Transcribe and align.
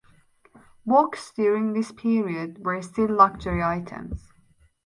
Books 0.83 1.31
during 1.31 1.73
this 1.73 1.91
period 1.91 2.65
were 2.65 2.81
still 2.81 3.09
luxury 3.13 3.61
items. 3.61 4.33